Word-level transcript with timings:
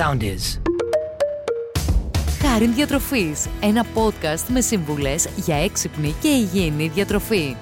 sound 0.00 0.22
is. 0.22 0.60
Χάριν 2.42 2.74
Διατροφής, 2.74 3.46
ένα 3.60 3.86
podcast 3.94 4.44
με 4.48 4.60
σύμβουλες 4.60 5.28
για 5.36 5.56
έξυπνη 5.56 6.14
και 6.20 6.28
υγιεινή 6.28 6.88
διατροφή. 6.88 7.56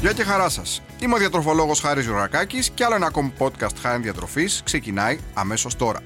Γεια 0.00 0.12
και 0.12 0.22
χαρά 0.24 0.48
σας. 0.48 0.82
Είμαι 1.00 1.14
ο 1.14 1.18
διατροφολόγος 1.18 1.80
Χάρης 1.80 2.04
Γιωργακάκης 2.04 2.70
και 2.70 2.84
άλλο 2.84 2.94
ένα 2.94 3.06
ακόμη 3.06 3.32
podcast 3.38 3.76
Χάριν 3.80 4.02
Διατροφής 4.02 4.60
ξεκινάει 4.64 5.18
αμέσως 5.34 5.76
τώρα. 5.76 6.00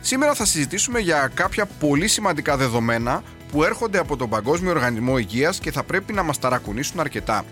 Σήμερα 0.00 0.34
θα 0.34 0.44
συζητήσουμε 0.44 0.98
για 0.98 1.30
κάποια 1.34 1.66
πολύ 1.66 2.08
σημαντικά 2.08 2.56
δεδομένα 2.56 3.22
που 3.56 3.64
έρχονται 3.64 3.98
από 3.98 4.16
τον 4.16 4.28
Παγκόσμιο 4.28 4.70
Οργανισμό 4.70 5.18
Υγείας 5.18 5.58
και 5.58 5.72
θα 5.72 5.82
πρέπει 5.82 6.12
να 6.12 6.22
μας 6.22 6.38
ταρακουνήσουν 6.38 7.00
αρκετά. 7.00 7.44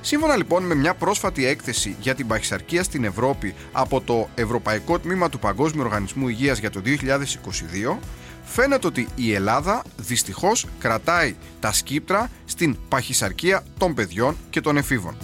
Σύμφωνα 0.00 0.36
λοιπόν 0.36 0.62
με 0.62 0.74
μια 0.74 0.94
πρόσφατη 0.94 1.46
έκθεση 1.46 1.96
για 2.00 2.14
την 2.14 2.26
παχυσαρκία 2.26 2.82
στην 2.82 3.04
Ευρώπη 3.04 3.54
από 3.72 4.00
το 4.00 4.28
Ευρωπαϊκό 4.34 4.98
Τμήμα 4.98 5.28
του 5.28 5.38
Παγκόσμιου 5.38 5.82
Οργανισμού 5.84 6.28
Υγείας 6.28 6.58
για 6.58 6.70
το 6.70 6.80
2022, 6.84 7.96
φαίνεται 8.44 8.86
ότι 8.86 9.08
η 9.14 9.32
Ελλάδα 9.32 9.82
δυστυχώς 9.96 10.66
κρατάει 10.78 11.36
τα 11.60 11.72
σκύπτρα 11.72 12.30
στην 12.44 12.76
παχυσαρκία 12.88 13.62
των 13.78 13.94
παιδιών 13.94 14.36
και 14.50 14.60
των 14.60 14.76
εφήβων. 14.76 15.16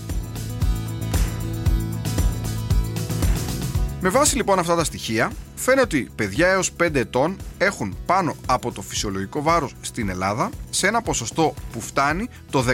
Με 4.00 4.08
βάση 4.08 4.36
λοιπόν 4.36 4.58
αυτά 4.58 4.76
τα 4.76 4.84
στοιχεία, 4.84 5.32
φαίνεται 5.60 5.82
ότι 5.82 6.10
παιδιά 6.14 6.48
έως 6.48 6.72
5 6.82 6.94
ετών 6.94 7.36
έχουν 7.58 7.96
πάνω 8.06 8.36
από 8.46 8.72
το 8.72 8.82
φυσιολογικό 8.82 9.42
βάρος 9.42 9.74
στην 9.80 10.08
Ελλάδα 10.08 10.50
σε 10.70 10.86
ένα 10.86 11.02
ποσοστό 11.02 11.54
που 11.72 11.80
φτάνει 11.80 12.28
το 12.50 12.64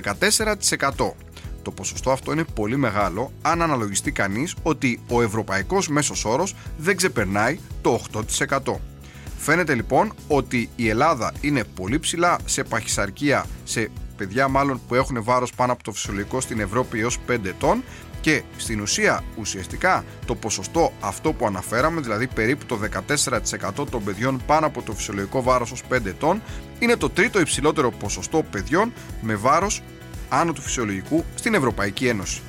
14%. 0.98 1.12
Το 1.62 1.70
ποσοστό 1.70 2.10
αυτό 2.10 2.32
είναι 2.32 2.44
πολύ 2.54 2.76
μεγάλο 2.76 3.32
αν 3.42 3.62
αναλογιστεί 3.62 4.12
κανείς 4.12 4.54
ότι 4.62 5.00
ο 5.08 5.22
ευρωπαϊκός 5.22 5.88
μέσος 5.88 6.24
όρος 6.24 6.54
δεν 6.76 6.96
ξεπερνάει 6.96 7.58
το 7.82 8.00
8%. 8.48 8.74
Φαίνεται 9.38 9.74
λοιπόν 9.74 10.12
ότι 10.28 10.70
η 10.76 10.88
Ελλάδα 10.88 11.32
είναι 11.40 11.64
πολύ 11.64 11.98
ψηλά 11.98 12.38
σε 12.44 12.64
παχυσαρκία, 12.64 13.46
σε 13.64 13.90
παιδιά 14.16 14.48
μάλλον 14.48 14.80
που 14.88 14.94
έχουν 14.94 15.22
βάρος 15.22 15.52
πάνω 15.52 15.72
από 15.72 15.82
το 15.82 15.92
φυσιολογικό 15.92 16.40
στην 16.40 16.60
Ευρώπη 16.60 17.00
έως 17.00 17.18
5 17.28 17.44
ετών 17.44 17.82
και 18.20 18.42
στην 18.56 18.80
ουσία 18.80 19.24
ουσιαστικά 19.36 20.04
το 20.26 20.34
ποσοστό 20.34 20.92
αυτό 21.00 21.32
που 21.32 21.46
αναφέραμε, 21.46 22.00
δηλαδή 22.00 22.26
περίπου 22.26 22.66
το 22.66 22.78
14% 23.80 23.86
των 23.90 24.04
παιδιών 24.04 24.42
πάνω 24.46 24.66
από 24.66 24.82
το 24.82 24.92
φυσιολογικό 24.92 25.42
βάρος 25.42 25.72
ως 25.72 25.82
5 25.92 26.06
ετών, 26.06 26.42
είναι 26.78 26.96
το 26.96 27.10
τρίτο 27.10 27.40
υψηλότερο 27.40 27.90
ποσοστό 27.90 28.42
παιδιών 28.50 28.92
με 29.20 29.34
βάρος 29.34 29.82
άνω 30.28 30.52
του 30.52 30.60
φυσιολογικού 30.60 31.24
στην 31.34 31.54
Ευρωπαϊκή 31.54 32.06
Ένωση. 32.06 32.42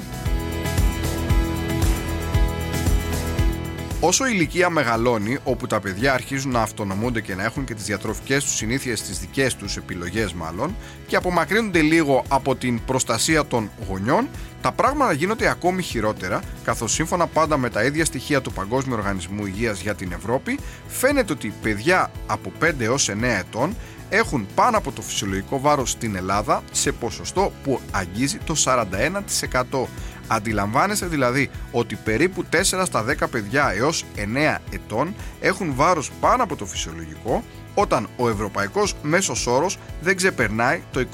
Όσο 4.02 4.26
η 4.26 4.32
ηλικία 4.34 4.70
μεγαλώνει, 4.70 5.38
όπου 5.44 5.68
τα 5.68 5.80
παιδιά 5.80 6.14
αρχίζουν 6.14 6.52
να 6.52 6.62
αυτονομούνται 6.62 7.22
και 7.22 7.36
να 7.36 7.44
έχουν 7.44 7.66
και 7.66 7.74
τις 7.74 7.84
διατροφικές 7.84 8.44
τους 8.44 8.56
συνήθειες, 8.56 9.02
τις 9.02 9.20
δικές 9.20 9.56
τους 9.56 9.78
επιλογές 9.78 10.34
μάλλον, 10.34 10.76
και 11.08 11.16
απομακρύνονται 11.16 11.82
λίγο 11.82 12.24
από 12.28 12.56
την 12.56 12.86
προστασία 12.86 13.46
των 13.46 13.70
γονιών, 13.88 14.28
τα 14.62 14.72
πράγματα 14.72 15.14
γίνονται 15.14 15.50
ακόμη 15.50 15.82
χειρότερα, 15.82 16.42
καθώς 16.64 16.94
σύμφωνα 16.94 17.28
πάντα 17.28 17.58
με 17.58 17.70
τα 17.70 17.84
ίδια 17.84 18.06
στοιχεία 18.06 18.42
του 18.42 18.54
Παγκόσμιου 18.54 18.96
Οργανισμού 18.98 19.46
Υγείας 19.46 19.82
για 19.82 19.96
την 19.96 20.12
Ευρώπη, 20.12 20.60
φαίνεται 20.88 21.34
ότι 21.34 21.54
παιδιά 21.62 22.12
από 22.28 22.52
5 22.60 22.84
έως 22.84 23.10
9 23.10 23.14
ετών 23.24 23.76
έχουν 24.10 24.48
πάνω 24.56 24.78
από 24.78 24.92
το 24.92 25.02
φυσιολογικό 25.02 25.60
βάρος 25.60 25.92
στην 25.92 26.16
Ελλάδα 26.16 26.64
σε 26.72 26.92
ποσοστό 26.92 27.52
που 27.64 27.80
αγγίζει 27.92 28.38
το 28.38 28.56
41%. 28.56 29.88
Αντιλαμβάνεστε 30.28 31.06
δηλαδή 31.06 31.50
ότι 31.72 31.96
περίπου 31.96 32.44
4 32.52 32.62
στα 32.62 33.06
10 33.20 33.28
παιδιά 33.32 33.74
έως 33.78 34.06
9 34.16 34.58
ετών 34.72 35.16
έχουν 35.40 35.74
βάρος 35.76 36.12
πάνω 36.20 36.44
από 36.44 36.56
το 36.56 36.66
φυσιολογικό 36.66 37.44
όταν 37.74 38.08
ο 38.18 38.30
ευρωπαϊκός 38.30 38.94
μέσος 39.02 39.48
όρος 39.48 39.78
δεν 40.02 40.16
ξεπερνάει 40.16 40.82
το 40.92 41.06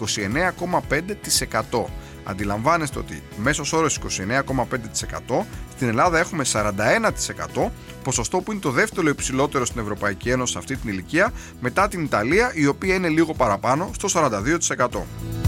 29,5%. 1.71 1.83
Αντιλαμβάνεστε 2.23 2.99
ότι 2.99 3.23
μέσος 3.37 3.73
όρος 3.73 3.99
29,5% 3.99 5.45
στην 5.75 5.87
Ελλάδα 5.87 6.19
έχουμε 6.19 6.43
41% 6.53 7.69
ποσοστό 8.03 8.41
που 8.41 8.51
είναι 8.51 8.61
το 8.61 8.71
δεύτερο 8.71 9.09
υψηλότερο 9.09 9.65
στην 9.65 9.81
Ευρωπαϊκή 9.81 10.29
Ένωση 10.29 10.51
σε 10.51 10.57
αυτή 10.57 10.75
την 10.75 10.89
ηλικία 10.89 11.31
μετά 11.61 11.87
την 11.87 12.03
Ιταλία 12.03 12.51
η 12.53 12.65
οποία 12.65 12.95
είναι 12.95 13.07
λίγο 13.07 13.33
παραπάνω 13.33 13.91
στο 13.97 14.29
42%. 14.67 15.42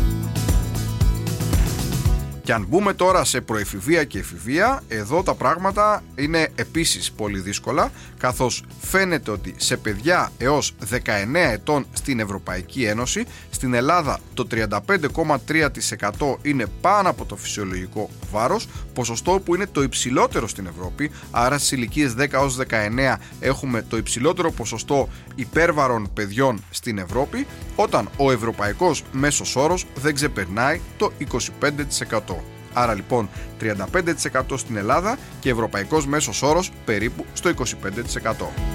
Και 2.45 2.53
αν 2.53 2.65
μπούμε 2.69 2.93
τώρα 2.93 3.23
σε 3.23 3.41
προεφηβεία 3.41 4.03
και 4.03 4.19
εφηβεία, 4.19 4.83
εδώ 4.87 5.23
τα 5.23 5.33
πράγματα 5.33 6.03
είναι 6.15 6.47
επίσης 6.55 7.11
πολύ 7.11 7.39
δύσκολα, 7.39 7.91
καθώς 8.17 8.63
φαίνεται 8.81 9.31
ότι 9.31 9.53
σε 9.57 9.77
παιδιά 9.77 10.31
έως 10.37 10.75
19 10.91 10.99
ετών 11.33 11.85
στην 11.93 12.19
Ευρωπαϊκή 12.19 12.83
Ένωση, 12.83 13.25
στην 13.49 13.73
Ελλάδα 13.73 14.19
το 14.33 14.47
35,3% 14.51 16.37
είναι 16.41 16.65
πάνω 16.81 17.09
από 17.09 17.25
το 17.25 17.35
φυσιολογικό 17.35 18.09
βάρος, 18.31 18.67
ποσοστό 18.93 19.41
που 19.45 19.55
είναι 19.55 19.67
το 19.67 19.83
υψηλότερο 19.83 20.47
στην 20.47 20.67
Ευρώπη, 20.67 21.11
άρα 21.31 21.57
στις 21.57 21.71
ηλικίες 21.71 22.13
10 22.17 22.25
έως 22.31 22.57
19 22.57 23.19
έχουμε 23.39 23.81
το 23.81 23.97
υψηλότερο 23.97 24.51
ποσοστό 24.51 25.09
υπέρβαρων 25.35 26.09
παιδιών 26.13 26.63
στην 26.69 26.97
Ευρώπη, 26.97 27.47
όταν 27.75 28.09
ο 28.17 28.31
ευρωπαϊκός 28.31 29.03
μέσος 29.11 29.55
όρος 29.55 29.85
δεν 29.95 30.13
ξεπερνάει 30.13 30.81
το 30.97 31.11
25%. 31.17 32.34
Άρα 32.77 32.93
λοιπόν 32.93 33.29
35% 33.61 34.41
στην 34.55 34.77
Ελλάδα 34.77 35.17
και 35.39 35.49
ευρωπαϊκός 35.49 36.07
μέσος 36.07 36.41
όρος 36.41 36.71
περίπου 36.85 37.25
στο 37.33 37.49
25%. 37.49 38.74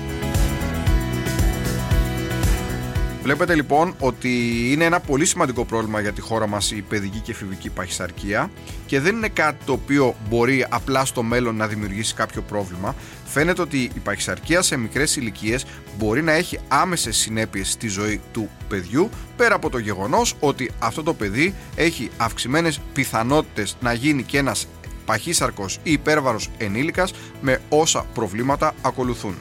Βλέπετε 3.23 3.55
λοιπόν 3.55 3.95
ότι 3.99 4.31
είναι 4.73 4.85
ένα 4.85 5.01
πολύ 5.01 5.25
σημαντικό 5.27 5.65
πρόβλημα 5.65 6.01
για 6.01 6.13
τη 6.13 6.21
χώρα 6.21 6.47
μας 6.47 6.71
η 6.71 6.85
παιδική 6.89 7.19
και 7.19 7.31
εφηβική 7.31 7.71
παχυσαρκία 7.71 8.51
και 8.87 9.01
δεν 9.01 9.17
είναι 9.17 9.29
κάτι 9.29 9.65
το 9.65 9.73
οποίο 9.73 10.15
μπορεί 10.29 10.67
απλά 10.69 11.05
στο 11.05 11.23
μέλλον 11.23 11.57
να 11.57 11.67
δημιουργήσει 11.67 12.15
κάποιο 12.15 12.43
πρόβλημα. 12.43 12.95
Φαίνεται 13.25 13.63
ότι 13.63 13.79
η 13.79 13.99
παχυσαρκία 14.05 14.63
σε 14.63 14.77
μικρές 14.77 15.17
ηλικίες 15.17 15.67
μπορεί 15.99 16.23
να 16.23 16.33
έχει 16.33 16.59
άμεσες 16.69 17.17
συνέπειες 17.17 17.71
στη 17.71 17.89
ζωή 17.89 18.21
του 18.33 18.49
παιδιού 18.69 19.09
πέρα 19.37 19.55
από 19.55 19.71
το 19.71 19.79
γεγονός 19.79 20.35
ότι 20.41 20.71
αυτό 20.79 21.03
το 21.03 21.15
παιδί 21.15 21.55
έχει 21.77 22.11
αυξημένες 22.17 22.81
πιθανότητες 22.93 23.77
να 23.81 23.93
γίνει 23.93 24.23
και 24.23 24.39
ένας 24.39 24.67
παχύσαρκος 25.05 25.79
ή 25.83 25.93
υπέρβαρος 25.93 26.51
ενήλικας 26.59 27.13
με 27.41 27.61
όσα 27.69 28.07
προβλήματα 28.15 28.75
ακολουθούν. 28.83 29.35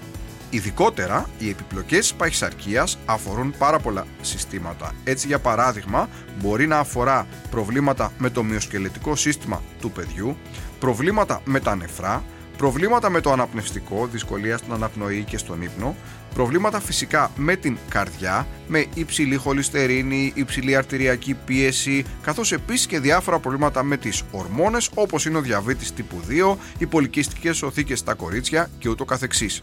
Ειδικότερα, 0.50 1.30
οι 1.38 1.50
επιπλοκές 1.50 2.00
της 2.00 2.14
παχυσαρκίας 2.14 2.98
αφορούν 3.06 3.54
πάρα 3.58 3.80
πολλά 3.80 4.06
συστήματα. 4.22 4.92
Έτσι, 5.04 5.28
για 5.28 5.40
παράδειγμα, 5.40 6.10
μπορεί 6.40 6.68
να 6.68 6.78
αφορά 6.78 7.28
προβλήματα 7.50 8.12
με 8.18 8.30
το 8.30 8.44
μυοσκελετικό 8.44 9.16
σύστημα 9.16 9.62
του 9.80 9.92
παιδιού, 9.92 10.38
προβλήματα 10.80 11.42
με 11.46 11.60
τα 11.60 11.76
νεφρά, 11.76 12.24
προβλήματα 12.58 13.10
με 13.10 13.22
το 13.22 13.32
αναπνευστικό, 13.32 14.08
δυσκολία 14.12 14.58
στην 14.58 14.74
αναπνοή 14.74 15.24
και 15.24 15.38
στον 15.38 15.62
ύπνο, 15.62 15.96
προβλήματα 16.34 16.80
φυσικά 16.80 17.32
με 17.36 17.56
την 17.56 17.78
καρδιά, 17.90 18.48
με 18.68 18.86
υψηλή 18.94 19.36
χολυστερίνη, 19.36 20.32
υψηλή 20.36 20.76
αρτηριακή 20.76 21.34
πίεση, 21.34 22.06
καθώς 22.22 22.52
επίσης 22.52 22.88
και 22.88 23.00
διάφορα 23.00 23.40
προβλήματα 23.40 23.84
με 23.84 23.98
τις 23.98 24.24
ορμόνες 24.32 24.90
όπως 24.94 25.26
είναι 25.26 25.38
ο 25.38 25.42
διαβήτης 25.42 25.94
τύπου 25.94 26.22
2, 26.28 26.58
οι 26.78 26.86
πολυκυστικές 26.86 27.62
οθήκες 27.62 28.00
στα 28.00 28.14
κορίτσια 28.14 28.70
και 28.80 28.90
ούτω 28.90 29.06
καθεξής. 29.06 29.62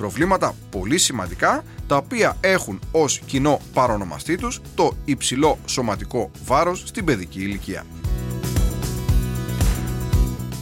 Προβλήματα 0.00 0.54
πολύ 0.70 0.98
σημαντικά, 0.98 1.64
τα 1.86 1.96
οποία 1.96 2.36
έχουν 2.40 2.80
ως 2.92 3.18
κοινό 3.26 3.60
παρονομαστή 3.74 4.36
τους 4.36 4.60
το 4.74 4.92
υψηλό 5.04 5.58
σωματικό 5.66 6.30
βάρος 6.44 6.82
στην 6.86 7.04
παιδική 7.04 7.40
ηλικία. 7.40 7.84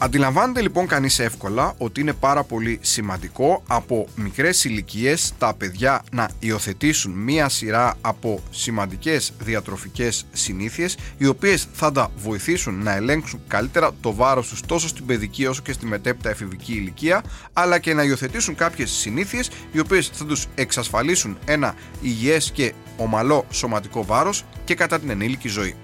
Αντιλαμβάνεται 0.01 0.61
λοιπόν 0.61 0.87
κανείς 0.87 1.19
εύκολα 1.19 1.75
ότι 1.79 2.01
είναι 2.01 2.13
πάρα 2.13 2.43
πολύ 2.45 2.79
σημαντικό 2.83 3.63
από 3.69 4.07
μικρές 4.15 4.65
ηλικίες 4.65 5.33
τα 5.39 5.55
παιδιά 5.55 6.03
να 6.13 6.31
υιοθετήσουν 6.39 7.13
μία 7.13 7.49
σειρά 7.49 7.95
από 8.01 8.43
σημαντικές 8.51 9.33
διατροφικές 9.39 10.27
συνήθειες 10.33 10.97
οι 11.19 11.27
οποίες 11.27 11.69
θα 11.73 11.93
τα 11.93 12.11
βοηθήσουν 12.17 12.83
να 12.83 12.95
ελέγξουν 12.95 13.41
καλύτερα 13.47 13.91
το 14.01 14.15
βάρος 14.15 14.49
τους 14.49 14.61
τόσο 14.61 14.89
στην 14.89 15.07
παιδική 15.07 15.47
όσο 15.47 15.63
και 15.63 15.73
στη 15.73 15.87
μετέπειτα 15.87 16.31
εφηβική 16.31 16.73
ηλικία 16.73 17.25
αλλά 17.53 17.79
και 17.79 17.95
να 17.95 18.03
υιοθετήσουν 18.03 18.55
κάποιες 18.55 18.91
συνήθειες 18.91 19.51
οι 19.73 19.79
οποίες 19.79 20.11
θα 20.13 20.25
τους 20.25 20.47
εξασφαλίσουν 20.55 21.39
ένα 21.45 21.75
υγιές 22.01 22.51
και 22.51 22.73
ομαλό 22.97 23.47
σωματικό 23.51 24.05
βάρος 24.05 24.45
και 24.65 24.75
κατά 24.75 24.99
την 25.01 25.11
ενήλικη 25.11 25.49
ζωή. 25.49 25.75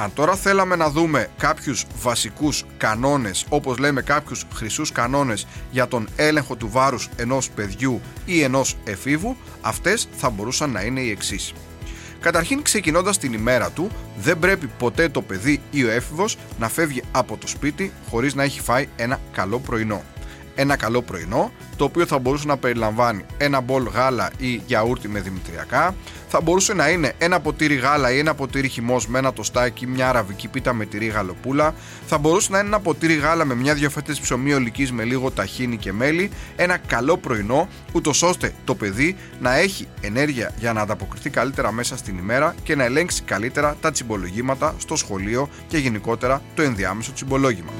Αν 0.00 0.12
τώρα 0.14 0.36
θέλαμε 0.36 0.76
να 0.76 0.90
δούμε 0.90 1.28
κάποιους 1.38 1.84
βασικούς 2.02 2.64
κανόνες, 2.76 3.46
όπως 3.48 3.78
λέμε 3.78 4.02
κάποιους 4.02 4.44
χρυσούς 4.54 4.92
κανόνες 4.92 5.46
για 5.70 5.88
τον 5.88 6.08
έλεγχο 6.16 6.56
του 6.56 6.68
βάρους 6.70 7.08
ενός 7.16 7.50
παιδιού 7.50 8.00
ή 8.24 8.42
ενός 8.42 8.76
εφήβου, 8.84 9.36
αυτές 9.60 10.08
θα 10.16 10.30
μπορούσαν 10.30 10.70
να 10.70 10.80
είναι 10.80 11.00
οι 11.00 11.10
εξής. 11.10 11.52
Καταρχήν 12.20 12.62
ξεκινώντας 12.62 13.18
την 13.18 13.32
ημέρα 13.32 13.70
του, 13.70 13.90
δεν 14.18 14.38
πρέπει 14.38 14.66
ποτέ 14.66 15.08
το 15.08 15.22
παιδί 15.22 15.60
ή 15.70 15.84
ο 15.84 15.90
έφηβος 15.90 16.36
να 16.58 16.68
φεύγει 16.68 17.02
από 17.12 17.36
το 17.36 17.46
σπίτι 17.46 17.92
χωρίς 18.10 18.34
να 18.34 18.42
έχει 18.42 18.60
φάει 18.60 18.88
ένα 18.96 19.20
καλό 19.32 19.58
πρωινό. 19.58 20.02
Ένα 20.60 20.76
καλό 20.76 21.02
πρωινό, 21.02 21.52
το 21.76 21.84
οποίο 21.84 22.06
θα 22.06 22.18
μπορούσε 22.18 22.46
να 22.46 22.56
περιλαμβάνει 22.56 23.24
ένα 23.36 23.60
μπολ 23.60 23.82
γάλα 23.82 24.30
ή 24.38 24.62
γιαούρτι 24.66 25.08
με 25.08 25.20
δημητριακά, 25.20 25.94
θα 26.28 26.40
μπορούσε 26.40 26.74
να 26.74 26.88
είναι 26.88 27.12
ένα 27.18 27.40
ποτήρι 27.40 27.74
γάλα 27.74 28.12
ή 28.12 28.18
ένα 28.18 28.34
ποτήρι 28.34 28.68
χυμός 28.68 29.06
με 29.06 29.18
ένα 29.18 29.32
τοστάκι, 29.32 29.86
μια 29.86 30.08
αραβική 30.08 30.48
πίτα 30.48 30.72
με 30.72 30.86
τυρί 30.86 31.06
γαλοπούλα, 31.06 31.74
θα 32.06 32.18
μπορούσε 32.18 32.52
να 32.52 32.58
είναι 32.58 32.66
ένα 32.66 32.80
ποτήρι 32.80 33.14
γάλα 33.14 33.44
με 33.44 33.54
μια-δυο 33.54 33.90
φέτες 33.90 34.20
ψωμί 34.20 34.52
ολικής 34.52 34.92
με 34.92 35.04
λίγο 35.04 35.30
ταχίνι 35.30 35.76
και 35.76 35.92
μέλι, 35.92 36.30
ένα 36.56 36.76
καλό 36.76 37.16
πρωινό, 37.16 37.68
ούτως 37.92 38.22
ώστε 38.22 38.52
το 38.64 38.74
παιδί 38.74 39.16
να 39.40 39.56
έχει 39.56 39.88
ενέργεια 40.00 40.52
για 40.58 40.72
να 40.72 40.80
ανταποκριθεί 40.80 41.30
καλύτερα 41.30 41.72
μέσα 41.72 41.96
στην 41.96 42.18
ημέρα 42.18 42.54
και 42.62 42.76
να 42.76 42.84
ελέγξει 42.84 43.22
καλύτερα 43.22 43.76
τα 43.80 43.90
τσιμπολογήματα 43.90 44.74
στο 44.78 44.96
σχολείο 44.96 45.48
και 45.68 45.78
γενικότερα 45.78 46.42
το 46.54 46.62
ενδιάμεσο 46.62 47.12
τσιμπολόγημα. 47.12 47.70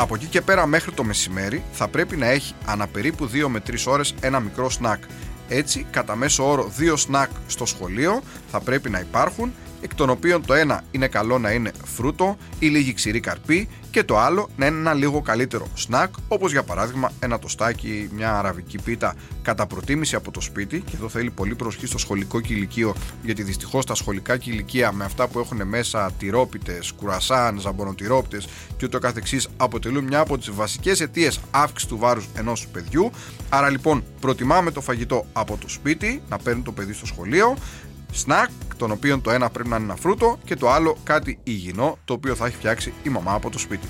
Από 0.00 0.14
εκεί 0.14 0.26
και 0.26 0.40
πέρα 0.40 0.66
μέχρι 0.66 0.92
το 0.92 1.04
μεσημέρι 1.04 1.62
θα 1.72 1.88
πρέπει 1.88 2.16
να 2.16 2.26
έχει 2.26 2.54
ανά 2.64 2.86
περίπου 2.86 3.30
2 3.32 3.46
με 3.48 3.62
3 3.66 3.74
ώρες 3.86 4.14
ένα 4.20 4.40
μικρό 4.40 4.70
σνακ. 4.70 5.02
Έτσι, 5.48 5.86
κατά 5.90 6.16
μέσο 6.16 6.50
όρο 6.50 6.72
2 6.78 6.94
σνακ 6.96 7.30
στο 7.46 7.66
σχολείο 7.66 8.22
θα 8.50 8.60
πρέπει 8.60 8.90
να 8.90 9.00
υπάρχουν 9.00 9.52
εκ 9.80 9.94
των 9.94 10.10
οποίων 10.10 10.46
το 10.46 10.54
ένα 10.54 10.82
είναι 10.90 11.08
καλό 11.08 11.38
να 11.38 11.50
είναι 11.50 11.72
φρούτο 11.84 12.36
ή 12.58 12.66
λίγη 12.66 12.92
ξηρή 12.92 13.20
καρπή 13.20 13.68
και 13.90 14.04
το 14.04 14.18
άλλο 14.18 14.48
να 14.56 14.66
είναι 14.66 14.78
ένα 14.78 14.94
λίγο 14.94 15.20
καλύτερο 15.20 15.66
σνακ 15.74 16.14
όπως 16.28 16.52
για 16.52 16.62
παράδειγμα 16.62 17.12
ένα 17.20 17.38
τοστάκι, 17.38 18.08
μια 18.14 18.38
αραβική 18.38 18.78
πίτα 18.82 19.14
κατά 19.42 19.66
προτίμηση 19.66 20.14
από 20.14 20.30
το 20.30 20.40
σπίτι. 20.40 20.80
Και 20.80 20.92
εδώ 20.94 21.08
θέλει 21.08 21.30
πολύ 21.30 21.54
προσοχή 21.54 21.86
στο 21.86 21.98
σχολικό 21.98 22.40
κηλικείο 22.40 22.94
γιατί 23.22 23.42
δυστυχώς 23.42 23.86
τα 23.86 23.94
σχολικά 23.94 24.36
κηλικεία 24.36 24.92
με 24.92 25.04
αυτά 25.04 25.28
που 25.28 25.38
έχουν 25.38 25.66
μέσα 25.66 26.10
τυρόπιτες, 26.18 26.92
κουρασάν, 26.92 27.60
ζαμπονοτυρόπιτες 27.60 28.46
και 28.76 28.84
ούτω 28.84 28.98
καθεξής 28.98 29.48
αποτελούν 29.56 30.04
μια 30.04 30.18
από 30.18 30.38
τις 30.38 30.50
βασικές 30.50 31.00
αιτίες 31.00 31.40
αύξησης 31.50 31.88
του 31.88 31.98
βάρους 31.98 32.28
ενός 32.34 32.66
παιδιού. 32.72 33.10
Άρα 33.48 33.70
λοιπόν 33.70 34.04
προτιμάμε 34.20 34.70
το 34.70 34.80
φαγητό 34.80 35.26
από 35.32 35.56
το 35.60 35.68
σπίτι 35.68 36.22
να 36.28 36.38
παίρνει 36.38 36.62
το 36.62 36.72
παιδί 36.72 36.92
στο 36.92 37.06
σχολείο 37.06 37.56
σνακ, 38.12 38.50
των 38.76 38.90
οποίων 38.90 39.20
το 39.20 39.30
ένα 39.30 39.50
πρέπει 39.50 39.68
να 39.68 39.76
είναι 39.76 39.84
ένα 39.84 39.96
φρούτο 39.96 40.38
και 40.44 40.56
το 40.56 40.70
άλλο 40.70 40.96
κάτι 41.04 41.38
υγιεινό, 41.42 41.98
το 42.04 42.12
οποίο 42.12 42.34
θα 42.34 42.46
έχει 42.46 42.56
φτιάξει 42.56 42.92
η 43.02 43.08
μαμά 43.08 43.34
από 43.34 43.50
το 43.50 43.58
σπίτι. 43.58 43.86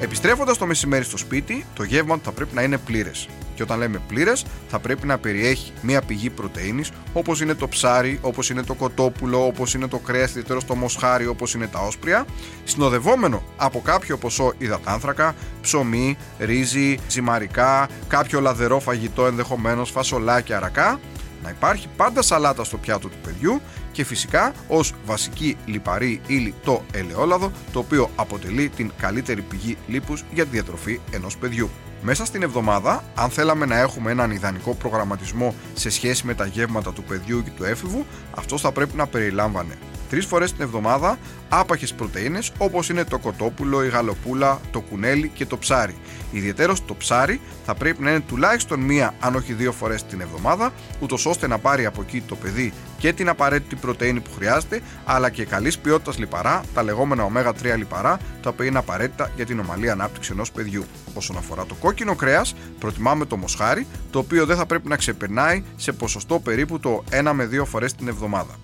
Επιστρέφοντας 0.00 0.58
το 0.58 0.66
μεσημέρι 0.66 1.04
στο 1.04 1.16
σπίτι, 1.16 1.64
το 1.74 1.82
γεύμα 1.82 2.16
του 2.16 2.24
θα 2.24 2.32
πρέπει 2.32 2.54
να 2.54 2.62
είναι 2.62 2.78
πλήρες. 2.78 3.28
Και 3.58 3.64
όταν 3.64 3.78
λέμε 3.78 4.00
πλήρες, 4.08 4.44
θα 4.68 4.78
πρέπει 4.78 5.06
να 5.06 5.18
περιέχει 5.18 5.72
μία 5.82 6.02
πηγή 6.02 6.30
πρωτενη, 6.30 6.82
όπως 7.12 7.40
είναι 7.40 7.54
το 7.54 7.68
ψάρι, 7.68 8.18
όπως 8.22 8.50
είναι 8.50 8.62
το 8.62 8.74
κοτόπουλο, 8.74 9.46
όπως 9.46 9.74
είναι 9.74 9.88
το 9.88 9.98
κρέας, 9.98 10.30
ιδιαίτερο 10.30 10.60
το 10.66 10.74
μοσχάρι, 10.74 11.26
όπως 11.26 11.54
είναι 11.54 11.66
τα 11.66 11.78
όσπρια, 11.78 12.26
συνοδευόμενο 12.64 13.42
από 13.56 13.80
κάποιο 13.80 14.16
ποσό 14.16 14.52
υδατάνθρακα, 14.58 15.34
ψωμί, 15.60 16.16
ρύζι, 16.38 16.98
ζυμαρικά, 17.08 17.88
κάποιο 18.08 18.40
λαδερό 18.40 18.80
φαγητό 18.80 19.26
ενδεχομένως, 19.26 19.90
φασολάκια, 19.90 20.56
αρακά, 20.56 21.00
να 21.42 21.50
υπάρχει 21.50 21.88
πάντα 21.96 22.22
σαλάτα 22.22 22.64
στο 22.64 22.76
πιάτο 22.76 23.08
του 23.08 23.18
παιδιού 23.22 23.60
και 23.92 24.04
φυσικά 24.04 24.52
ως 24.68 24.92
βασική 25.06 25.56
λιπαρή 25.66 26.20
ύλη 26.26 26.54
το 26.64 26.82
ελαιόλαδο 26.92 27.52
το 27.72 27.78
οποίο 27.78 28.10
αποτελεί 28.16 28.68
την 28.68 28.90
καλύτερη 28.98 29.42
πηγή 29.42 29.76
λίπους 29.86 30.24
για 30.32 30.44
τη 30.44 30.50
διατροφή 30.50 31.00
ενός 31.10 31.36
παιδιού. 31.36 31.70
Μέσα 32.02 32.24
στην 32.24 32.42
εβδομάδα, 32.42 33.04
αν 33.14 33.30
θέλαμε 33.30 33.66
να 33.66 33.78
έχουμε 33.78 34.10
έναν 34.10 34.30
ιδανικό 34.30 34.74
προγραμματισμό 34.74 35.54
σε 35.74 35.90
σχέση 35.90 36.26
με 36.26 36.34
τα 36.34 36.46
γεύματα 36.46 36.92
του 36.92 37.02
παιδιού 37.02 37.42
και 37.42 37.50
του 37.56 37.64
έφηβου, 37.64 38.06
αυτός 38.34 38.60
θα 38.60 38.72
πρέπει 38.72 38.96
να 38.96 39.06
περιλάμβανε 39.06 39.78
τρεις 40.08 40.26
φορές 40.26 40.52
την 40.52 40.62
εβδομάδα 40.62 41.18
άπαχες 41.48 41.92
πρωτενε 41.92 42.38
όπως 42.58 42.88
είναι 42.88 43.04
το 43.04 43.18
κοτόπουλο, 43.18 43.84
η 43.84 43.88
γαλοπούλα, 43.88 44.60
το 44.70 44.80
κουνέλι 44.80 45.28
και 45.34 45.46
το 45.46 45.58
ψάρι. 45.58 45.96
Ιδιαίτερο 46.30 46.74
το 46.86 46.94
ψάρι 46.94 47.40
θα 47.66 47.74
πρέπει 47.74 48.02
να 48.02 48.10
είναι 48.10 48.20
τουλάχιστον 48.20 48.80
μία, 48.80 49.14
αν 49.20 49.34
όχι 49.34 49.52
δύο 49.52 49.72
φορές 49.72 50.04
την 50.04 50.20
εβδομάδα, 50.20 50.72
ούτως 51.00 51.26
ώστε 51.26 51.46
να 51.46 51.58
πάρει 51.58 51.86
από 51.86 52.00
εκεί 52.00 52.20
το 52.20 52.36
παιδί 52.36 52.72
και 52.98 53.12
την 53.12 53.28
απαραίτητη 53.28 53.76
πρωτενη 53.76 54.20
που 54.20 54.30
χρειάζεται, 54.36 54.80
αλλά 55.04 55.30
και 55.30 55.44
καλής 55.44 55.78
ποιότητας 55.78 56.18
λιπαρά, 56.18 56.62
τα 56.74 56.82
λεγόμενα 56.82 57.28
ω3 57.34 57.76
λιπαρά, 57.76 58.18
τα 58.42 58.50
οποία 58.50 58.66
είναι 58.66 58.78
απαραίτητα 58.78 59.30
για 59.36 59.46
την 59.46 59.58
ομαλή 59.58 59.90
ανάπτυξη 59.90 60.30
ενός 60.32 60.52
παιδιού. 60.52 60.84
Όσον 61.14 61.36
αφορά 61.36 61.66
το 61.66 61.74
κόκκινο 61.74 62.14
κρέας, 62.14 62.54
προτιμάμε 62.78 63.24
το 63.24 63.36
μοσχάρι, 63.36 63.86
το 64.10 64.18
οποίο 64.18 64.46
δεν 64.46 64.56
θα 64.56 64.66
πρέπει 64.66 64.88
να 64.88 64.96
ξεπερνάει 64.96 65.62
σε 65.76 65.92
ποσοστό 65.92 66.38
περίπου 66.38 66.80
το 66.80 67.04
1 67.10 67.32
με 67.32 67.44
2 67.46 67.64
φορές 67.64 67.94
την 67.94 68.08
εβδομάδα. 68.08 68.54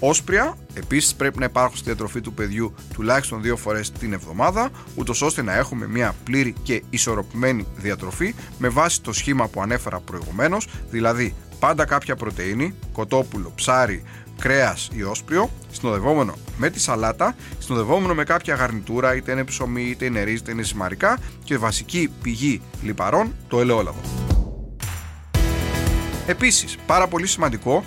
Όσπρια 0.00 0.56
επίσης 0.74 1.14
πρέπει 1.14 1.38
να 1.38 1.44
υπάρχουν 1.44 1.76
στη 1.76 1.84
διατροφή 1.84 2.20
του 2.20 2.32
παιδιού 2.32 2.74
τουλάχιστον 2.94 3.42
δύο 3.42 3.56
φορές 3.56 3.90
την 3.90 4.12
εβδομάδα, 4.12 4.70
ούτως 4.94 5.22
ώστε 5.22 5.42
να 5.42 5.56
έχουμε 5.56 5.86
μια 5.86 6.14
πλήρη 6.24 6.54
και 6.62 6.82
ισορροπημένη 6.90 7.66
διατροφή 7.76 8.34
με 8.58 8.68
βάση 8.68 9.02
το 9.02 9.12
σχήμα 9.12 9.48
που 9.48 9.62
ανέφερα 9.62 10.00
προηγουμένως, 10.00 10.68
δηλαδή 10.90 11.34
πάντα 11.58 11.84
κάποια 11.84 12.16
πρωτενη, 12.16 12.74
κοτόπουλο, 12.92 13.52
ψάρι, 13.54 14.02
κρέας 14.38 14.88
ή 14.92 15.02
όσπριο, 15.02 15.50
συνοδευόμενο 15.70 16.34
με 16.56 16.70
τη 16.70 16.80
σαλάτα, 16.80 17.36
συνοδευόμενο 17.58 18.14
με 18.14 18.24
κάποια 18.24 18.54
γαρνιτούρα, 18.54 19.14
είτε 19.14 19.32
είναι 19.32 19.44
ψωμί, 19.44 19.82
είτε 19.82 20.04
είναι 20.04 20.22
ρύζι, 20.22 20.36
είτε 20.36 20.50
είναι 20.52 20.62
σημαρικά 20.62 21.18
και 21.44 21.58
βασική 21.58 22.10
πηγή 22.22 22.62
λιπαρών, 22.82 23.34
το 23.48 23.60
ελαιόλαδο. 23.60 24.00
Επίσης, 26.26 26.76
πάρα 26.86 27.08
πολύ 27.08 27.26
σημαντικό 27.26 27.84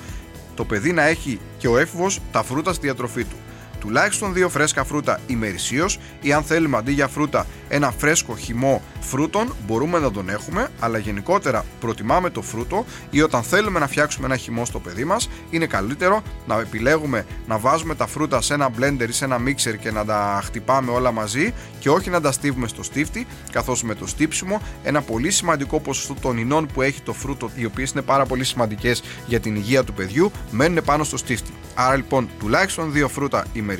το 0.56 0.66
παιδί 0.66 0.92
να 0.92 1.04
έχει 1.04 1.40
και 1.58 1.68
ο 1.68 1.78
έφηβος 1.78 2.20
τα 2.32 2.44
φρούτα 2.44 2.74
στη 2.74 2.86
διατροφή 2.86 3.24
του. 3.24 3.36
Τουλάχιστον 3.84 4.34
δύο 4.34 4.50
φρέσκα 4.50 4.84
φρούτα 4.84 5.20
ημερησίως 5.28 6.00
ή 6.22 6.34
αν 6.34 6.44
θέλουμε 6.44 6.78
αντί 6.78 6.92
για 6.92 7.08
φρούτα 7.08 7.46
ένα 7.70 7.92
φρέσκο 7.92 8.36
χυμό 8.38 8.82
φρούτων 9.00 9.56
μπορούμε 9.68 10.00
να 10.00 10.12
τον 10.12 10.30
έχουμε, 10.30 10.68
αλλά 10.80 10.98
γενικότερα 10.98 11.66
προτιμάμε 11.80 12.30
το 12.30 12.42
φρούτο 12.42 12.86
ή 13.10 13.22
όταν 13.22 13.44
θέλουμε 13.44 13.80
να 13.80 13.88
φτιάξουμε 13.88 14.26
ένα 14.26 14.38
χυμό 14.38 14.66
στο 14.66 14.80
παιδί 14.80 15.04
μας, 15.04 15.30
είναι 15.50 15.66
καλύτερο 15.66 16.22
να 16.48 16.60
επιλέγουμε 16.60 17.26
να 17.48 17.58
βάζουμε 17.58 17.96
τα 17.96 18.08
φρούτα 18.08 18.42
σε 18.42 18.54
ένα 18.54 18.70
blender 18.80 19.08
ή 19.08 19.12
σε 19.12 19.26
ένα 19.26 19.38
mixer 19.46 19.78
και 19.80 19.92
να 19.92 20.06
τα 20.06 20.42
χτυπάμε 20.44 20.92
όλα 20.92 21.12
μαζί 21.12 21.54
και 21.80 21.90
όχι 21.90 22.10
να 22.10 22.22
τα 22.22 22.32
στίβουμε 22.32 22.68
στο 22.68 22.84
στίφτη, 22.84 23.28
καθώς 23.52 23.84
με 23.84 23.96
το 23.96 24.08
στύψιμο 24.08 24.62
ένα 24.84 25.02
πολύ 25.02 25.32
σημαντικό 25.32 25.80
ποσοστό 25.80 26.16
των 26.22 26.38
ινών 26.38 26.68
που 26.74 26.82
έχει 26.82 27.02
το 27.02 27.14
φρούτο, 27.14 27.50
οι 27.56 27.66
οποίες 27.66 27.92
είναι 27.92 28.02
πάρα 28.02 28.26
πολύ 28.26 28.44
σημαντικές 28.44 29.04
για 29.28 29.40
την 29.40 29.56
υγεία 29.56 29.84
του 29.84 29.94
παιδιού, 29.94 30.32
μένουν 30.52 30.84
πάνω 30.86 31.04
στο 31.04 31.18
στίφτη. 31.18 31.52
Άρα 31.76 31.96
λοιπόν 31.96 32.30
τουλάχιστον 32.40 32.92
δύο 32.92 33.08
φρούτα 33.08 33.46
ημερησίω 33.54 33.73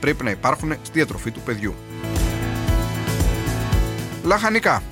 πρέπει 0.00 0.24
να 0.24 0.30
υπάρχουν 0.30 0.72
στη 0.72 0.90
διατροφή 0.92 1.30
του 1.30 1.40
παιδιού 1.40 1.74
λαχανικά. 4.30 4.82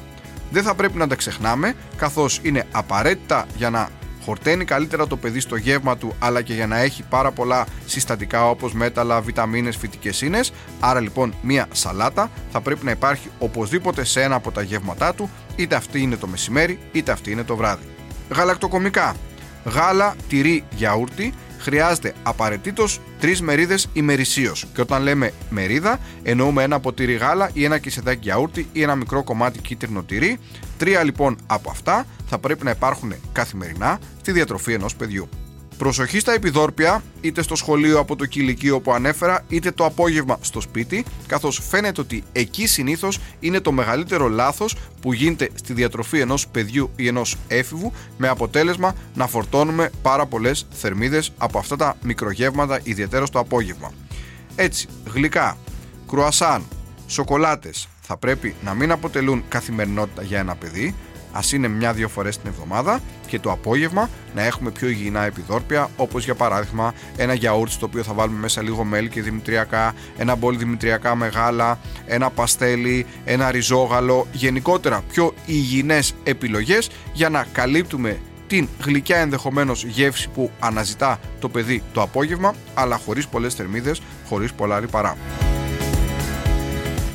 Δεν 0.50 0.62
θα 0.62 0.74
πρέπει 0.74 0.98
να 0.98 1.06
τα 1.06 1.14
ξεχνάμε, 1.14 1.74
καθώς 1.96 2.40
είναι 2.42 2.66
απαραίτητα 2.70 3.46
για 3.56 3.70
να 3.70 3.88
χορταίνει 4.24 4.64
καλύτερα 4.64 5.06
το 5.06 5.16
παιδί 5.16 5.40
στο 5.40 5.56
γεύμα 5.56 5.96
του, 5.96 6.14
αλλά 6.18 6.42
και 6.42 6.54
για 6.54 6.66
να 6.66 6.78
έχει 6.78 7.02
πάρα 7.02 7.30
πολλά 7.30 7.66
συστατικά 7.86 8.50
όπως 8.50 8.72
μέταλλα, 8.72 9.20
βιταμίνες, 9.20 9.76
φυτικές 9.76 10.22
ίνες. 10.22 10.52
Άρα 10.80 11.00
λοιπόν 11.00 11.34
μία 11.42 11.66
σαλάτα 11.72 12.30
θα 12.52 12.60
πρέπει 12.60 12.84
να 12.84 12.90
υπάρχει 12.90 13.30
οπωσδήποτε 13.38 14.04
σε 14.04 14.22
ένα 14.22 14.34
από 14.34 14.50
τα 14.50 14.62
γεύματά 14.62 15.14
του, 15.14 15.30
είτε 15.56 15.74
αυτή 15.74 16.00
είναι 16.00 16.16
το 16.16 16.26
μεσημέρι, 16.26 16.78
είτε 16.92 17.12
αυτή 17.12 17.30
είναι 17.30 17.44
το 17.44 17.56
βράδυ. 17.56 17.84
Γαλακτοκομικά. 18.34 19.16
Γάλα, 19.64 20.14
τυρί, 20.28 20.64
γιαούρτι 20.70 21.34
χρειάζεται 21.58 22.14
απαραίτητος 22.22 23.00
τρεις 23.20 23.40
μερίδες 23.42 23.88
ημερησίως. 23.92 24.66
Και 24.74 24.80
όταν 24.80 25.02
λέμε 25.02 25.32
μερίδα, 25.50 25.98
εννοούμε 26.22 26.62
ένα 26.62 26.80
ποτήρι 26.80 27.14
γάλα 27.14 27.50
ή 27.52 27.64
ένα 27.64 27.78
κισεδάκι 27.78 28.20
γιαούρτι 28.22 28.68
ή 28.72 28.82
ένα 28.82 28.94
μικρό 28.94 29.22
κομμάτι 29.24 29.58
κίτρινο 29.58 30.02
τυρί. 30.02 30.38
Τρία 30.78 31.02
λοιπόν 31.02 31.38
από 31.46 31.70
αυτά 31.70 32.06
θα 32.26 32.38
πρέπει 32.38 32.64
να 32.64 32.70
υπάρχουν 32.70 33.14
καθημερινά 33.32 33.98
στη 34.20 34.32
διατροφή 34.32 34.72
ενός 34.72 34.96
παιδιού. 34.96 35.28
Προσοχή 35.78 36.18
στα 36.18 36.32
επιδόρπια, 36.32 37.02
είτε 37.20 37.42
στο 37.42 37.56
σχολείο 37.56 37.98
από 37.98 38.16
το 38.16 38.26
κηλικείο 38.26 38.80
που 38.80 38.92
ανέφερα, 38.92 39.44
είτε 39.48 39.70
το 39.70 39.84
απόγευμα 39.84 40.38
στο 40.40 40.60
σπίτι, 40.60 41.04
καθώς 41.26 41.60
φαίνεται 41.68 42.00
ότι 42.00 42.22
εκεί 42.32 42.66
συνήθως 42.66 43.18
είναι 43.40 43.60
το 43.60 43.72
μεγαλύτερο 43.72 44.28
λάθος 44.28 44.76
που 45.00 45.12
γίνεται 45.12 45.50
στη 45.54 45.72
διατροφή 45.72 46.20
ενός 46.20 46.48
παιδιού 46.48 46.90
ή 46.96 47.06
ενός 47.06 47.36
έφηβου, 47.48 47.92
με 48.16 48.28
αποτέλεσμα 48.28 48.94
να 49.14 49.26
φορτώνουμε 49.26 49.90
πάρα 50.02 50.26
πολλές 50.26 50.66
θερμίδες 50.70 51.32
από 51.38 51.58
αυτά 51.58 51.76
τα 51.76 51.96
μικρογεύματα, 52.02 52.80
ιδιαίτερα 52.82 53.26
στο 53.26 53.38
απόγευμα. 53.38 53.92
Έτσι, 54.56 54.86
γλυκά, 55.12 55.56
κρουασάν, 56.08 56.62
σοκολάτες 57.06 57.88
θα 58.00 58.16
πρέπει 58.16 58.54
να 58.64 58.74
μην 58.74 58.90
αποτελούν 58.90 59.44
καθημερινότητα 59.48 60.22
για 60.22 60.38
ένα 60.38 60.54
παιδί, 60.54 60.94
ας 61.32 61.52
είναι 61.52 61.68
μια-δύο 61.68 62.08
φορές 62.08 62.38
την 62.38 62.50
εβδομάδα 62.50 63.00
και 63.26 63.38
το 63.38 63.50
απόγευμα 63.50 64.08
να 64.34 64.42
έχουμε 64.42 64.70
πιο 64.70 64.88
υγιεινά 64.88 65.24
επιδόρπια, 65.24 65.90
όπως 65.96 66.24
για 66.24 66.34
παράδειγμα 66.34 66.94
ένα 67.16 67.34
γιαούρτι 67.34 67.72
στο 67.72 67.86
οποίο 67.86 68.02
θα 68.02 68.12
βάλουμε 68.12 68.38
μέσα 68.38 68.62
λίγο 68.62 68.84
μέλι 68.84 69.08
και 69.08 69.22
δημητριακά, 69.22 69.94
ένα 70.16 70.34
μπολ 70.34 70.58
δημητριακά 70.58 71.14
μεγάλα, 71.14 71.78
ένα 72.06 72.30
παστέλι, 72.30 73.06
ένα 73.24 73.50
ριζόγαλο, 73.50 74.26
γενικότερα 74.32 75.02
πιο 75.12 75.34
υγιεινές 75.46 76.14
επιλογές 76.24 76.90
για 77.12 77.28
να 77.28 77.46
καλύπτουμε 77.52 78.18
την 78.46 78.68
γλυκιά 78.84 79.16
ενδεχομένως 79.16 79.84
γεύση 79.84 80.28
που 80.28 80.50
αναζητά 80.60 81.20
το 81.38 81.48
παιδί 81.48 81.82
το 81.92 82.02
απόγευμα, 82.02 82.54
αλλά 82.74 82.96
χωρίς 82.96 83.26
πολλές 83.28 83.54
θερμίδες, 83.54 84.02
χωρίς 84.28 84.52
πολλά 84.52 84.80
λιπαρά. 84.80 85.16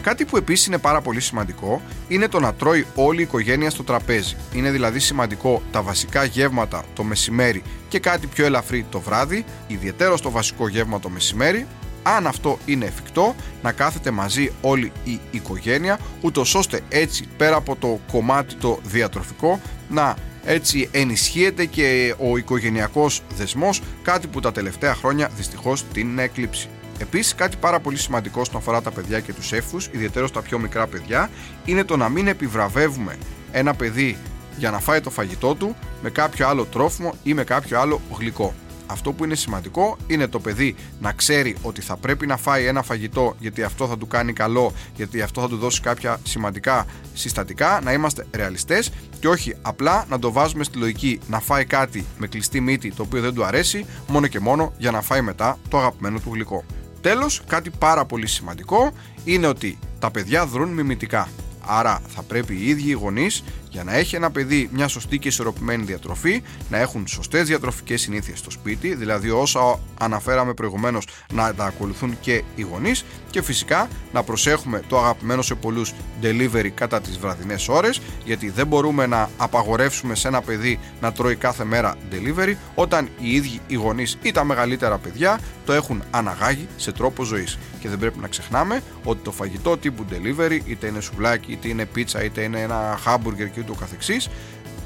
Κάτι 0.03 0.25
που 0.25 0.37
επίσης 0.37 0.65
είναι 0.65 0.77
πάρα 0.77 1.01
πολύ 1.01 1.19
σημαντικό 1.19 1.81
είναι 2.07 2.27
το 2.27 2.39
να 2.39 2.53
τρώει 2.53 2.85
όλη 2.95 3.19
η 3.19 3.23
οικογένεια 3.23 3.69
στο 3.69 3.83
τραπέζι. 3.83 4.35
Είναι 4.53 4.71
δηλαδή 4.71 4.99
σημαντικό 4.99 5.61
τα 5.71 5.81
βασικά 5.81 6.23
γεύματα 6.23 6.83
το 6.93 7.03
μεσημέρι 7.03 7.61
και 7.87 7.99
κάτι 7.99 8.27
πιο 8.27 8.45
ελαφρύ 8.45 8.85
το 8.89 8.99
βράδυ, 8.99 9.45
ιδιαίτερο 9.67 10.17
στο 10.17 10.31
βασικό 10.31 10.67
γεύμα 10.67 10.99
το 10.99 11.09
μεσημέρι, 11.09 11.67
αν 12.03 12.27
αυτό 12.27 12.57
είναι 12.65 12.85
εφικτό, 12.85 13.35
να 13.61 13.71
κάθεται 13.71 14.11
μαζί 14.11 14.51
όλη 14.61 14.91
η 15.03 15.19
οικογένεια, 15.31 15.99
ούτως 16.21 16.55
ώστε 16.55 16.79
έτσι 16.89 17.27
πέρα 17.37 17.55
από 17.55 17.75
το 17.75 17.99
κομμάτι 18.11 18.55
το 18.55 18.79
διατροφικό 18.83 19.61
να 19.89 20.15
έτσι 20.45 20.89
ενισχύεται 20.91 21.65
και 21.65 22.15
ο 22.17 22.37
οικογενειακός 22.37 23.21
δεσμός, 23.35 23.81
κάτι 24.01 24.27
που 24.27 24.39
τα 24.39 24.51
τελευταία 24.51 24.95
χρόνια 24.95 25.29
δυστυχώς 25.35 25.85
την 25.93 26.19
εκλείψει. 26.19 26.67
Επίσης, 26.97 27.35
κάτι 27.35 27.57
πάρα 27.57 27.79
πολύ 27.79 27.97
σημαντικό 27.97 28.41
όσον 28.41 28.55
αφορά 28.55 28.81
τα 28.81 28.91
παιδιά 28.91 29.19
και 29.19 29.33
τους 29.33 29.51
έφου, 29.51 29.77
ιδιαίτερα 29.91 30.27
στα 30.27 30.41
πιο 30.41 30.59
μικρά 30.59 30.87
παιδιά, 30.87 31.29
είναι 31.65 31.83
το 31.83 31.97
να 31.97 32.09
μην 32.09 32.27
επιβραβεύουμε 32.27 33.17
ένα 33.51 33.73
παιδί 33.73 34.17
για 34.57 34.71
να 34.71 34.79
φάει 34.79 35.01
το 35.01 35.09
φαγητό 35.09 35.55
του 35.55 35.75
με 36.01 36.09
κάποιο 36.09 36.47
άλλο 36.47 36.65
τρόφιμο 36.65 37.13
ή 37.23 37.33
με 37.33 37.43
κάποιο 37.43 37.79
άλλο 37.79 38.01
γλυκό. 38.17 38.53
Αυτό 38.87 39.11
που 39.11 39.23
είναι 39.23 39.35
σημαντικό 39.35 39.97
είναι 40.07 40.27
το 40.27 40.39
παιδί 40.39 40.75
να 40.99 41.11
ξέρει 41.11 41.55
ότι 41.61 41.81
θα 41.81 41.97
πρέπει 41.97 42.27
να 42.27 42.37
φάει 42.37 42.65
ένα 42.65 42.81
φαγητό 42.81 43.35
γιατί 43.39 43.63
αυτό 43.63 43.87
θα 43.87 43.97
του 43.97 44.07
κάνει 44.07 44.33
καλό, 44.33 44.73
γιατί 44.95 45.21
αυτό 45.21 45.41
θα 45.41 45.47
του 45.47 45.57
δώσει 45.57 45.81
κάποια 45.81 46.19
σημαντικά 46.23 46.85
συστατικά, 47.13 47.79
να 47.83 47.93
είμαστε 47.93 48.25
ρεαλιστές 48.31 48.91
και 49.19 49.27
όχι 49.27 49.55
απλά 49.61 50.05
να 50.09 50.19
το 50.19 50.31
βάζουμε 50.31 50.63
στη 50.63 50.77
λογική 50.77 51.19
να 51.27 51.39
φάει 51.39 51.65
κάτι 51.65 52.05
με 52.17 52.27
κλειστή 52.27 52.61
μύτη 52.61 52.91
το 52.91 53.03
οποίο 53.03 53.21
δεν 53.21 53.33
του 53.33 53.43
αρέσει 53.45 53.85
μόνο 54.07 54.27
και 54.27 54.39
μόνο 54.39 54.73
για 54.77 54.91
να 54.91 55.01
φάει 55.01 55.21
μετά 55.21 55.57
το 55.69 55.77
αγαπημένο 55.77 56.19
του 56.19 56.29
γλυκό. 56.33 56.63
Τέλος, 57.03 57.41
κάτι 57.47 57.69
πάρα 57.69 58.05
πολύ 58.05 58.27
σημαντικό 58.27 58.91
είναι 59.25 59.47
ότι 59.47 59.77
τα 59.99 60.11
παιδιά 60.11 60.45
δρούν 60.45 60.69
μιμητικά. 60.69 61.27
Άρα 61.65 62.01
θα 62.07 62.21
πρέπει 62.21 62.53
οι 62.55 62.67
ίδιοι 62.67 62.89
οι 62.89 62.91
γονείς 62.91 63.43
για 63.73 63.83
να 63.83 63.93
έχει 63.93 64.15
ένα 64.15 64.31
παιδί 64.31 64.69
μια 64.73 64.87
σωστή 64.87 65.19
και 65.19 65.27
ισορροπημένη 65.27 65.83
διατροφή, 65.83 66.41
να 66.69 66.77
έχουν 66.77 67.07
σωστές 67.07 67.47
διατροφικές 67.47 68.01
συνήθειες 68.01 68.39
στο 68.39 68.51
σπίτι, 68.51 68.95
δηλαδή 68.95 69.29
όσα 69.29 69.79
αναφέραμε 69.99 70.53
προηγουμένως 70.53 71.07
να 71.33 71.53
τα 71.53 71.65
ακολουθούν 71.65 72.17
και 72.21 72.43
οι 72.55 72.61
γονείς 72.61 73.05
και 73.29 73.41
φυσικά 73.41 73.87
να 74.13 74.23
προσέχουμε 74.23 74.81
το 74.87 74.97
αγαπημένο 74.97 75.41
σε 75.41 75.55
πολλούς 75.55 75.93
delivery 76.21 76.69
κατά 76.75 77.01
τις 77.01 77.17
βραδινές 77.17 77.67
ώρες, 77.67 78.01
γιατί 78.25 78.49
δεν 78.49 78.67
μπορούμε 78.67 79.05
να 79.05 79.29
απαγορεύσουμε 79.37 80.15
σε 80.15 80.27
ένα 80.27 80.41
παιδί 80.41 80.79
να 81.01 81.11
τρώει 81.11 81.35
κάθε 81.35 81.63
μέρα 81.63 81.95
delivery, 82.11 82.55
όταν 82.75 83.09
οι 83.19 83.33
ίδιοι 83.33 83.59
οι 83.67 83.75
γονείς 83.75 84.17
ή 84.21 84.31
τα 84.31 84.43
μεγαλύτερα 84.43 84.97
παιδιά 84.97 85.39
το 85.65 85.73
έχουν 85.73 86.03
αναγάγει 86.11 86.67
σε 86.77 86.91
τρόπο 86.91 87.23
ζωής. 87.23 87.57
Και 87.79 87.89
δεν 87.89 87.99
πρέπει 87.99 88.19
να 88.19 88.27
ξεχνάμε 88.27 88.81
ότι 89.03 89.23
το 89.23 89.31
φαγητό 89.31 89.77
τύπου 89.77 90.05
delivery, 90.11 90.59
είτε 90.65 90.87
είναι 90.87 91.01
σουβλάκι, 91.01 91.51
είτε 91.51 91.67
είναι 91.67 91.85
πίτσα, 91.85 92.23
είτε 92.23 92.41
είναι 92.41 92.59
ένα 92.61 92.99
hamburger 93.05 93.49
και 93.53 93.62
ούτω 93.63 93.73
καθεξής 93.73 94.29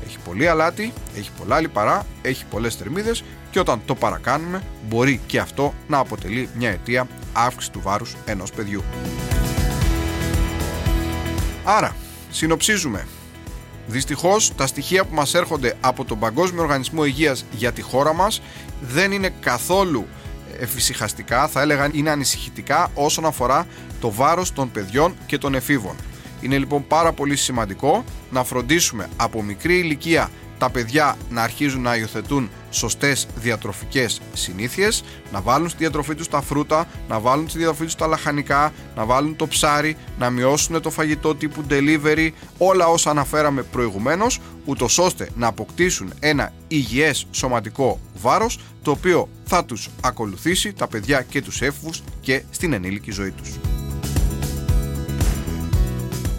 έχει 0.05 0.17
πολύ 0.25 0.47
αλάτι, 0.47 0.93
έχει 1.17 1.31
πολλά 1.37 1.59
λιπαρά, 1.59 2.05
έχει 2.21 2.45
πολλές 2.45 2.75
θερμίδες 2.75 3.23
και 3.51 3.59
όταν 3.59 3.81
το 3.85 3.95
παρακάνουμε 3.95 4.63
μπορεί 4.87 5.21
και 5.25 5.39
αυτό 5.39 5.73
να 5.87 5.97
αποτελεί 5.97 6.49
μια 6.57 6.69
αιτία 6.69 7.07
αύξηση 7.33 7.71
του 7.71 7.81
βάρους 7.81 8.15
ενός 8.25 8.51
παιδιού. 8.51 8.83
Άρα, 11.63 11.95
συνοψίζουμε. 12.31 13.07
Δυστυχώς, 13.87 14.55
τα 14.55 14.67
στοιχεία 14.67 15.05
που 15.05 15.15
μας 15.15 15.33
έρχονται 15.33 15.73
από 15.81 16.05
τον 16.05 16.19
Παγκόσμιο 16.19 16.61
Οργανισμό 16.61 17.05
Υγείας 17.05 17.45
για 17.51 17.71
τη 17.71 17.81
χώρα 17.81 18.13
μας 18.13 18.41
δεν 18.81 19.11
είναι 19.11 19.33
καθόλου 19.39 20.07
εφησυχαστικά, 20.59 21.47
θα 21.47 21.61
έλεγα 21.61 21.89
είναι 21.93 22.09
ανησυχητικά 22.09 22.91
όσον 22.93 23.25
αφορά 23.25 23.67
το 23.99 24.11
βάρος 24.11 24.53
των 24.53 24.71
παιδιών 24.71 25.15
και 25.25 25.37
των 25.37 25.55
εφήβων. 25.55 25.95
Είναι 26.41 26.57
λοιπόν 26.57 26.87
πάρα 26.87 27.11
πολύ 27.11 27.35
σημαντικό 27.35 28.03
να 28.31 28.43
φροντίσουμε 28.43 29.09
από 29.17 29.43
μικρή 29.43 29.77
ηλικία 29.77 30.29
τα 30.57 30.69
παιδιά 30.69 31.17
να 31.29 31.41
αρχίζουν 31.41 31.81
να 31.81 31.95
υιοθετούν 31.95 32.49
σωστές 32.69 33.27
διατροφικές 33.35 34.21
συνήθειες, 34.33 35.03
να 35.31 35.41
βάλουν 35.41 35.69
στη 35.69 35.77
διατροφή 35.77 36.15
τους 36.15 36.27
τα 36.27 36.41
φρούτα, 36.41 36.87
να 37.07 37.19
βάλουν 37.19 37.49
στη 37.49 37.57
διατροφή 37.57 37.83
τους 37.83 37.95
τα 37.95 38.07
λαχανικά, 38.07 38.73
να 38.95 39.05
βάλουν 39.05 39.35
το 39.35 39.47
ψάρι, 39.47 39.97
να 40.19 40.29
μειώσουν 40.29 40.81
το 40.81 40.89
φαγητό 40.89 41.35
τύπου 41.35 41.63
delivery, 41.69 42.29
όλα 42.57 42.87
όσα 42.87 43.09
αναφέραμε 43.09 43.61
προηγουμένως, 43.61 44.39
ούτως 44.65 44.97
ώστε 44.97 45.29
να 45.35 45.47
αποκτήσουν 45.47 46.13
ένα 46.19 46.53
υγιές 46.67 47.27
σωματικό 47.31 47.99
βάρος, 48.21 48.59
το 48.81 48.91
οποίο 48.91 49.29
θα 49.45 49.65
τους 49.65 49.89
ακολουθήσει 50.01 50.73
τα 50.73 50.87
παιδιά 50.87 51.21
και 51.21 51.41
τους 51.41 51.61
έφηβους 51.61 52.03
και 52.21 52.43
στην 52.49 52.73
ενήλικη 52.73 53.11
ζωή 53.11 53.31
τους. 53.31 53.49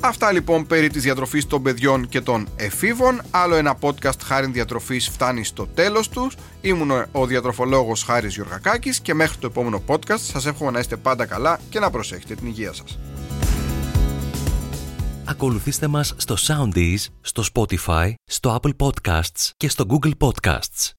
Αυτά 0.00 0.32
λοιπόν 0.32 0.66
περί 0.66 0.88
της 0.88 1.02
διατροφής 1.02 1.46
των 1.46 1.62
παιδιών 1.62 2.08
και 2.08 2.20
των 2.20 2.48
εφήβων. 2.56 3.20
Άλλο 3.30 3.54
ένα 3.54 3.78
podcast 3.80 4.20
χάρη 4.24 4.46
διατροφής 4.46 5.08
φτάνει 5.08 5.44
στο 5.44 5.66
τέλος 5.66 6.08
τους. 6.08 6.36
Ήμουν 6.60 6.90
ο 7.12 7.26
διατροφολόγος 7.26 8.02
Χάρης 8.02 8.34
Γιωργακάκης 8.34 9.00
και 9.00 9.14
μέχρι 9.14 9.38
το 9.38 9.46
επόμενο 9.46 9.82
podcast 9.86 10.18
σας 10.18 10.46
εύχομαι 10.46 10.70
να 10.70 10.78
είστε 10.78 10.96
πάντα 10.96 11.26
καλά 11.26 11.60
και 11.70 11.78
να 11.78 11.90
προσέχετε 11.90 12.34
την 12.34 12.46
υγεία 12.46 12.72
σας. 12.72 12.98
Ακολουθήστε 15.24 15.86
μας 15.86 16.14
στο 16.16 16.36
Soundees, 16.38 17.06
στο 17.20 17.42
Spotify, 17.54 18.12
στο 18.24 18.60
Apple 18.62 18.86
Podcasts 18.86 19.50
και 19.56 19.68
στο 19.68 19.84
Google 19.88 20.12
Podcasts. 20.18 20.97